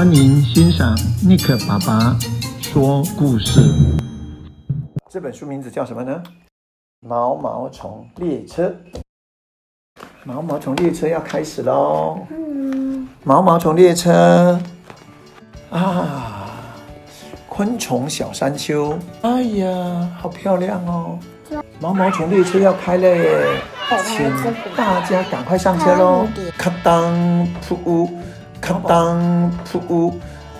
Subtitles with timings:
[0.00, 2.16] 欢迎欣赏尼克爸爸
[2.62, 3.70] 说故事。
[5.10, 6.22] 这本书名字叫什么呢？
[7.00, 8.74] 毛毛虫列车。
[10.24, 12.18] 毛毛虫列车要开始喽！
[12.30, 14.58] 嗯，毛毛虫列车
[15.70, 16.48] 啊，
[17.46, 18.98] 昆虫小山丘。
[19.20, 21.18] 哎呀，好漂亮哦！
[21.78, 23.60] 毛毛虫列车要开了耶，
[24.06, 24.32] 请
[24.74, 26.26] 大家赶快上车喽！
[26.56, 27.12] 咔当
[27.68, 28.08] 噗呜，
[28.60, 29.18] 咔当
[29.70, 30.18] 噗呜，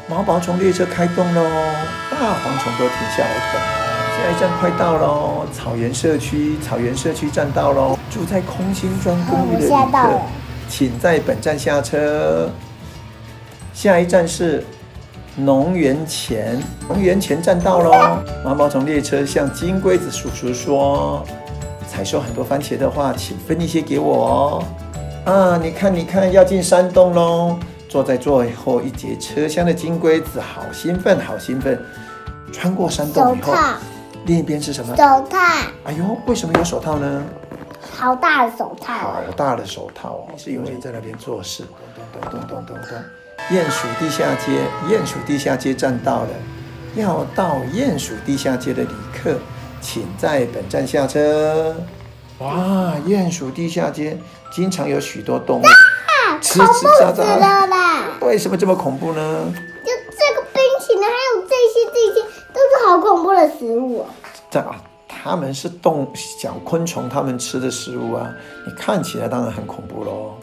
[0.09, 1.43] 毛毛虫列车开动喽！
[2.11, 3.61] 大蝗虫都停下来等，
[4.17, 5.47] 下一站快到喽！
[5.53, 7.99] 草原社区，草原社区站到喽！
[8.11, 10.21] 住在空心砖公寓的旅客，
[10.69, 12.51] 请在本站下车。
[13.75, 14.65] 下一站是。
[15.37, 18.19] 农园前，农园前站到喽！
[18.45, 21.25] 毛毛虫列车向金龟子叔叔说
[21.89, 24.65] ：“采收很多番茄的话，请分一些给我哦。”
[25.25, 27.57] 啊，你看，你看，要进山洞喽！
[27.91, 31.77] 坐在最后一节车厢的金龟子好兴奋，好兴奋！
[32.53, 33.53] 穿过山洞以后，
[34.27, 34.97] 另一边是什么？
[34.97, 35.37] 手套。
[35.83, 37.25] 哎呦，为什么有手套呢？
[37.93, 38.95] 好大的手套！
[38.95, 40.29] 好大的手套哦！
[40.37, 41.65] 是有人在那边做事。
[42.13, 42.97] 咚咚咚咚咚。
[43.51, 46.29] 鼹鼠地下街，鼹鼠地下街站到了。
[46.95, 49.37] 要到鼹鼠地下街的旅客，
[49.81, 51.75] 请在本站下车。
[52.39, 54.17] 哇，鼹鼠地下街
[54.53, 55.65] 经常有许多动物
[56.41, 58.27] 吱吱喳喳。
[58.27, 59.53] 为什么这么恐怖呢？
[59.85, 64.07] 就这个冰淇淋，还有这些这些，都是好恐怖的食物。
[64.51, 64.77] 这啊，
[65.09, 68.31] 他们是动小昆虫，他们吃的食物啊，
[68.67, 70.35] 你看起来当然很恐怖喽。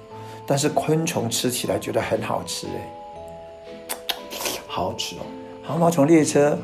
[0.45, 2.94] 但是昆虫吃起来觉得很好吃哎。
[4.67, 5.26] 好好吃哦！
[5.67, 6.58] 毛毛虫列车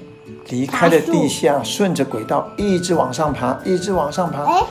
[0.50, 4.44] 离开了地下，顺着轨道一直往上爬，一直往上爬。
[4.44, 4.64] 欸、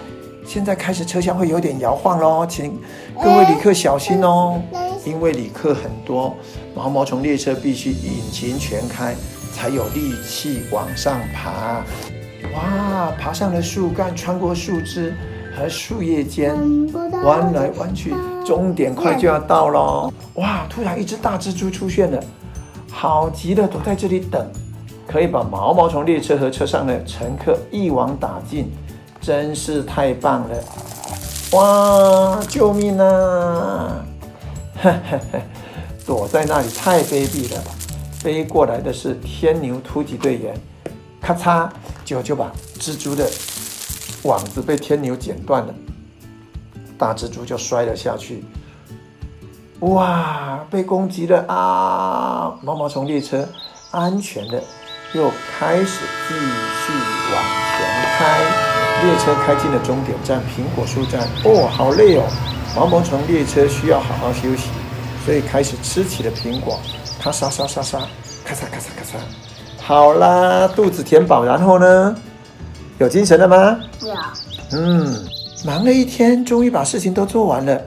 [0.44, 2.78] 现在开始车厢会有点摇晃喽，请
[3.22, 6.34] 各位旅客小心哦，欸、因为旅客很多，
[6.74, 9.14] 毛毛虫列车必须引擎全开，
[9.54, 11.84] 才有力气往上爬。
[12.54, 15.14] 哇，爬上了树干，穿过树枝
[15.56, 16.54] 和树叶间，
[17.24, 18.12] 弯来弯去，
[18.44, 20.12] 终点快就要到喽！
[20.34, 22.22] 哇，突然一只大蜘蛛出现了。
[22.90, 24.44] 好急的，躲在这里等，
[25.06, 28.70] 可以把毛毛虫列车和车上的乘客一网打尽，
[29.22, 30.64] 真是太棒了！
[31.52, 34.04] 哇，救命啊！
[34.82, 35.40] 呵呵呵，
[36.04, 37.70] 躲在那里太卑鄙了吧！
[38.18, 40.54] 飞过来的是天牛突击队员，
[41.20, 41.70] 咔嚓，
[42.04, 42.50] 就就把
[42.80, 43.30] 蜘蛛的
[44.24, 45.72] 网子被天牛剪断了，
[46.98, 48.44] 大蜘蛛就摔了下去。
[49.80, 52.58] 哇，被攻击了啊！
[52.62, 53.48] 毛毛虫列车
[53.92, 54.60] 安全的
[55.12, 56.92] 又开始继续
[57.34, 57.42] 往
[57.76, 57.86] 前
[58.18, 58.71] 开，
[59.04, 61.20] 列车开进了终点站苹果树站。
[61.44, 62.22] 哦，好累哦！
[62.76, 64.68] 毛毛虫列车需要好好休息，
[65.24, 66.78] 所以开始吃起了苹果，
[67.20, 67.98] 咔嚓嚓嚓嚓，
[68.44, 69.20] 咔嚓咔嚓咔嚓。
[69.80, 72.16] 好啦，肚子填饱，然后呢？
[72.98, 73.80] 有精神了吗？
[74.00, 74.78] 有。
[74.78, 75.26] 嗯，
[75.64, 77.80] 忙了一天，终于把事情都做完了，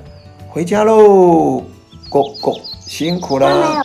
[0.49, 1.63] 回家喽。
[2.09, 3.81] go go，辛苦啦，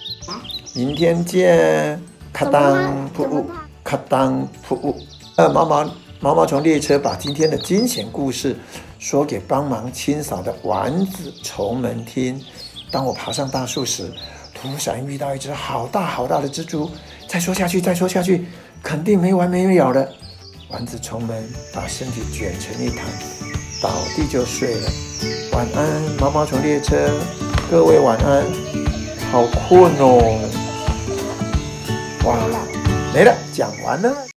[0.75, 2.01] 明天见。
[2.33, 3.47] 咔当噗呜，
[3.83, 4.97] 咔当噗呜。
[5.37, 5.85] 呃，毛毛
[6.23, 8.55] 毛毛虫列车把今天的惊险故事
[8.99, 12.39] 说给帮忙清扫的丸子虫们听。
[12.91, 14.13] 当我爬上大树时，
[14.53, 16.91] 突然遇到一只好大好大的蜘蛛。
[17.27, 18.45] 再说下去，再说下去，
[18.83, 20.07] 肯定没完没了了。
[20.69, 21.43] 丸子虫们
[21.73, 23.03] 把身体卷成一团，
[23.83, 24.91] 倒地就睡了。
[25.53, 26.97] 晚安，毛毛虫列车。
[27.71, 28.45] 各位晚安，
[29.33, 30.39] 好困哦！
[32.27, 32.37] 哇，
[33.15, 34.27] 没了，讲完了。